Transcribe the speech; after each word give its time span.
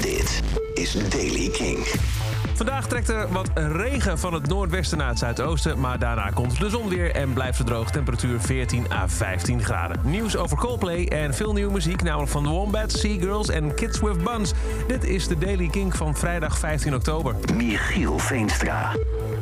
Dit 0.00 0.42
is 0.74 1.08
Daily 1.08 1.48
King. 1.48 1.86
Vandaag 2.54 2.86
trekt 2.88 3.08
er 3.08 3.32
wat 3.32 3.50
regen 3.54 4.18
van 4.18 4.34
het 4.34 4.46
noordwesten 4.46 4.98
naar 4.98 5.08
het 5.08 5.18
zuidoosten. 5.18 5.80
Maar 5.80 5.98
daarna 5.98 6.30
komt 6.30 6.58
de 6.58 6.68
zon 6.68 6.88
weer 6.88 7.14
en 7.14 7.32
blijft 7.32 7.58
het 7.58 7.66
droog. 7.66 7.90
Temperatuur 7.90 8.40
14 8.40 8.86
à 8.92 9.08
15 9.08 9.62
graden. 9.62 10.00
Nieuws 10.04 10.36
over 10.36 10.56
Coldplay 10.56 11.06
en 11.06 11.34
veel 11.34 11.52
nieuwe 11.52 11.72
muziek. 11.72 12.02
Namelijk 12.02 12.30
van 12.30 12.42
The 12.42 12.48
Wombats, 12.48 13.00
Seagirls 13.00 13.48
en 13.48 13.74
Kids 13.74 14.00
with 14.00 14.24
Buns. 14.24 14.52
Dit 14.86 15.04
is 15.04 15.28
de 15.28 15.38
Daily 15.38 15.68
King 15.68 15.96
van 15.96 16.16
vrijdag 16.16 16.58
15 16.58 16.94
oktober. 16.94 17.34
Michiel 17.54 18.18
Veenstra. 18.18 18.92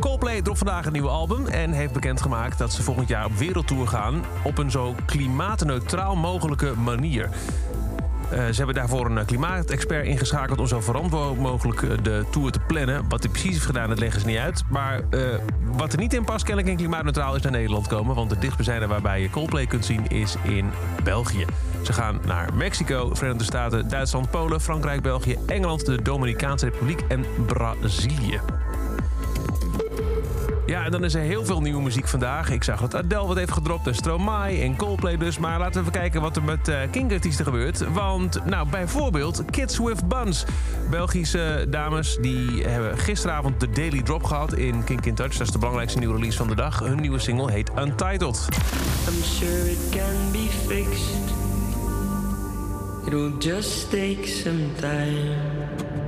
Coldplay 0.00 0.42
dropt 0.42 0.58
vandaag 0.58 0.86
een 0.86 0.92
nieuw 0.92 1.08
album 1.08 1.46
en 1.46 1.72
heeft 1.72 1.92
bekendgemaakt 1.92 2.58
dat 2.58 2.72
ze 2.72 2.82
volgend 2.82 3.08
jaar 3.08 3.24
op 3.24 3.36
wereldtour 3.36 3.88
gaan 3.88 4.24
op 4.42 4.58
een 4.58 4.70
zo 4.70 4.94
klimaatneutraal 5.06 6.16
mogelijke 6.16 6.74
manier. 6.76 7.28
Uh, 8.32 8.38
ze 8.38 8.56
hebben 8.56 8.74
daarvoor 8.74 9.06
een 9.06 9.24
klimaatexpert 9.24 10.06
ingeschakeld 10.06 10.58
om 10.58 10.66
zo 10.66 10.80
verantwoord 10.80 11.38
mogelijk 11.38 11.82
eh, 11.82 11.90
de 12.02 12.24
tour 12.30 12.50
te 12.50 12.60
plannen. 12.66 13.08
Wat 13.08 13.22
hij 13.22 13.32
precies 13.32 13.52
heeft 13.52 13.66
gedaan, 13.66 13.88
dat 13.88 13.98
leggen 13.98 14.20
ze 14.20 14.26
niet 14.26 14.36
uit. 14.36 14.62
Maar 14.70 15.02
wat 15.64 15.92
er 15.92 15.98
niet 15.98 16.14
in 16.14 16.24
past, 16.24 16.44
kennelijk 16.44 16.72
in 16.72 16.78
klimaatneutraal, 16.78 17.34
is 17.34 17.42
naar 17.42 17.52
Nederland 17.52 17.86
komen. 17.86 18.14
Want 18.14 18.30
de 18.30 18.38
dichtstbijzijnde 18.38 18.86
waarbij 18.86 19.20
je 19.20 19.30
Coldplay 19.30 19.66
kunt 19.66 19.84
zien 19.84 20.06
is 20.08 20.36
in 20.42 20.70
België. 21.04 21.44
Ze 21.82 21.92
gaan 21.92 22.20
naar 22.26 22.54
Mexico, 22.54 23.14
Verenigde 23.14 23.44
Staten, 23.44 23.88
Duitsland, 23.88 24.30
Polen, 24.30 24.60
Frankrijk, 24.60 25.02
België, 25.02 25.36
Engeland, 25.46 25.86
de 25.86 26.02
Dominicaanse 26.02 26.64
Republiek 26.64 27.00
en 27.08 27.24
Brazilië. 27.46 28.40
Ja, 30.68 30.84
en 30.84 30.90
dan 30.90 31.04
is 31.04 31.14
er 31.14 31.20
heel 31.20 31.44
veel 31.44 31.60
nieuwe 31.60 31.82
muziek 31.82 32.08
vandaag. 32.08 32.50
Ik 32.50 32.64
zag 32.64 32.80
dat 32.80 32.94
Adele 32.94 33.26
wat 33.26 33.36
heeft 33.36 33.52
gedropt 33.52 33.86
en 33.86 33.94
Stromae 33.94 34.60
en 34.60 34.76
Coldplay 34.76 35.16
dus. 35.16 35.38
Maar 35.38 35.58
laten 35.58 35.74
we 35.74 35.80
even 35.80 36.00
kijken 36.00 36.20
wat 36.20 36.36
er 36.36 36.42
met 36.42 36.68
uh, 36.68 36.76
King-artiesten 36.90 37.44
gebeurt. 37.44 37.92
Want, 37.92 38.44
nou, 38.44 38.68
bijvoorbeeld 38.68 39.44
Kids 39.50 39.78
with 39.78 40.08
Buns. 40.08 40.44
Belgische 40.90 41.66
dames 41.68 42.18
die 42.20 42.64
hebben 42.64 42.98
gisteravond 42.98 43.60
de 43.60 43.70
Daily 43.70 44.02
Drop 44.02 44.24
gehad 44.24 44.54
in 44.54 44.84
King 44.84 45.04
in 45.04 45.14
Touch. 45.14 45.32
Dat 45.32 45.46
is 45.46 45.52
de 45.52 45.58
belangrijkste 45.58 45.98
nieuwe 45.98 46.14
release 46.14 46.36
van 46.36 46.48
de 46.48 46.54
dag. 46.54 46.78
Hun 46.78 47.00
nieuwe 47.00 47.18
single 47.18 47.52
heet 47.52 47.70
Untitled. 47.78 48.48
I'm 49.08 49.22
sure 49.22 49.70
it 49.70 49.78
can 49.90 50.32
be 50.32 50.48
fixed. 50.66 51.36
It 53.06 53.12
will 53.12 53.32
just 53.38 53.90
take 53.90 54.26
some 54.26 54.74
time. 54.80 56.07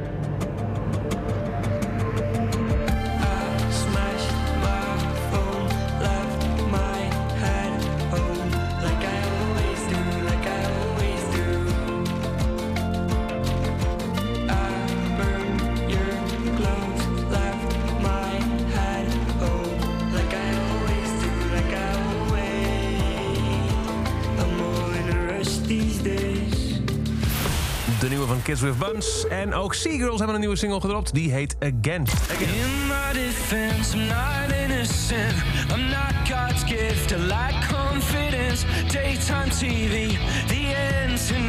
De 28.01 28.09
nieuwe 28.09 28.27
van 28.27 28.43
Kids 28.43 28.61
with 28.61 28.79
Buns. 28.79 29.27
En 29.29 29.55
ook 29.55 29.75
Seagirls 29.75 30.17
hebben 30.17 30.35
een 30.35 30.41
nieuwe 30.41 30.57
single 30.57 30.81
gedropt. 30.81 31.15
Die 31.15 31.33
heet 31.33 31.57
Again. 31.59 32.07
In 32.39 32.87
my 32.87 33.13
defense, 33.13 33.97
I'm 33.97 34.07
not 34.07 34.57
innocent. 34.65 35.35
I'm 35.75 35.89
not 35.89 36.29
God's 36.29 36.63
gift. 36.65 37.11
I 37.11 37.17
lack 37.17 37.69
confidence. 37.69 38.65
Daytime 38.93 39.49
TV, 39.49 40.17
the 40.47 40.75
internet. 41.09 41.40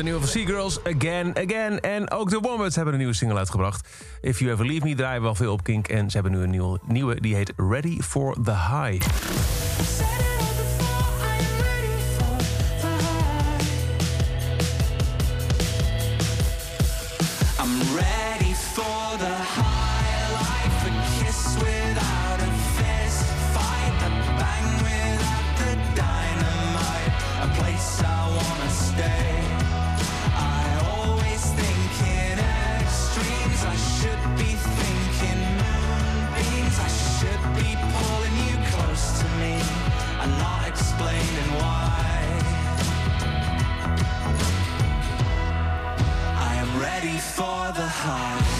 De 0.00 0.06
nieuwe 0.06 0.20
van 0.20 0.30
Seagirls, 0.30 0.78
Again, 0.84 1.36
Again. 1.36 1.80
En 1.80 2.10
ook 2.10 2.30
de 2.30 2.38
Wombats 2.38 2.74
hebben 2.74 2.92
een 2.92 2.98
nieuwe 2.98 3.14
single 3.14 3.38
uitgebracht. 3.38 3.88
If 4.20 4.38
You 4.38 4.50
Ever 4.50 4.66
Leave 4.66 4.86
Me 4.86 4.94
draaien 4.94 5.18
we 5.20 5.24
wel 5.24 5.34
veel 5.34 5.52
op 5.52 5.62
Kink. 5.62 5.88
En 5.88 6.10
ze 6.10 6.18
hebben 6.18 6.32
nu 6.32 6.42
een 6.42 6.50
nieuwe, 6.50 6.78
nieuwe 6.86 7.20
die 7.20 7.34
heet 7.34 7.52
Ready 7.56 8.00
for 8.00 8.36
the 8.42 8.50
High. 8.50 9.06
For 47.40 47.72
the 47.72 47.88
high. 47.88 48.59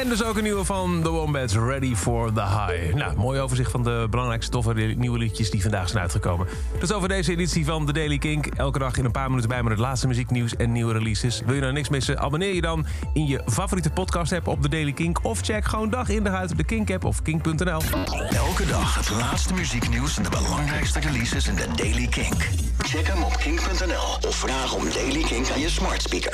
En 0.00 0.08
dus 0.08 0.24
ook 0.24 0.36
een 0.36 0.42
nieuwe 0.42 0.64
van 0.64 1.00
The 1.02 1.08
Wombats, 1.08 1.54
Ready 1.54 1.94
for 1.94 2.32
the 2.32 2.40
High. 2.40 2.94
Nou, 2.94 3.16
mooi 3.16 3.40
overzicht 3.40 3.70
van 3.70 3.82
de 3.84 4.06
belangrijkste 4.10 4.50
toffe 4.50 4.72
nieuwe 4.72 5.18
liedjes 5.18 5.50
die 5.50 5.62
vandaag 5.62 5.88
zijn 5.88 6.02
uitgekomen. 6.02 6.46
Is 6.80 6.92
over 6.92 7.08
deze 7.08 7.32
editie 7.32 7.64
van 7.64 7.86
The 7.86 7.92
Daily 7.92 8.18
Kink. 8.18 8.46
Elke 8.46 8.78
dag 8.78 8.96
in 8.96 9.04
een 9.04 9.10
paar 9.10 9.28
minuten 9.28 9.48
bij 9.48 9.62
met 9.62 9.72
het 9.72 9.80
laatste 9.80 10.06
muzieknieuws 10.06 10.56
en 10.56 10.72
nieuwe 10.72 10.92
releases. 10.92 11.42
Wil 11.44 11.54
je 11.54 11.60
nou 11.60 11.72
niks 11.72 11.88
missen? 11.88 12.18
Abonneer 12.18 12.54
je 12.54 12.60
dan 12.60 12.86
in 13.12 13.26
je 13.26 13.42
favoriete 13.46 13.90
podcast 13.90 14.32
app 14.32 14.46
op 14.46 14.62
The 14.62 14.68
Daily 14.68 14.92
Kink. 14.92 15.24
Of 15.24 15.40
check 15.40 15.64
gewoon 15.64 15.90
dag 15.90 16.08
in 16.08 16.22
dag 16.22 16.34
uit 16.34 16.56
de 16.56 16.64
Kink 16.64 16.90
app 16.90 17.04
of 17.04 17.22
kink.nl. 17.22 17.80
Elke 18.30 18.66
dag 18.66 18.94
het 18.94 19.10
laatste 19.10 19.54
muzieknieuws 19.54 20.16
en 20.16 20.22
de 20.22 20.30
belangrijkste 20.30 21.00
releases 21.00 21.48
in 21.48 21.54
de 21.54 21.66
Daily 21.76 22.06
Kink. 22.06 22.48
Check 22.78 23.06
hem 23.06 23.22
op 23.22 23.36
kink.nl 23.36 24.28
of 24.28 24.36
vraag 24.36 24.74
om 24.74 24.84
Daily 24.94 25.22
Kink 25.22 25.50
aan 25.50 25.60
je 25.60 25.68
smart 25.68 26.02
speaker. 26.02 26.28